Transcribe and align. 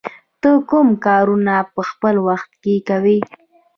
ته 0.41 0.51
کوم 0.69 0.87
کارونه 1.05 1.55
په 1.73 1.81
خپل 1.89 2.15
وخت 2.27 2.51
کې 2.61 2.75
کوې؟ 2.87 3.17